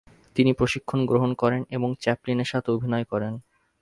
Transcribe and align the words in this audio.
তিনি 0.35 0.51
প্রশিক্ষণ 0.53 0.99
গ্রহণ 1.05 1.31
করেন 1.33 1.61
এবং 1.69 1.89
চ্যাপলিনের 2.01 2.51
সাথে 2.51 2.69
অভিনয় 2.71 3.05
করেন। 3.05 3.33